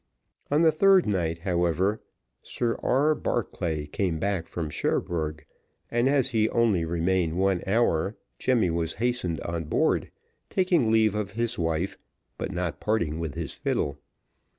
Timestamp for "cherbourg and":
4.71-6.09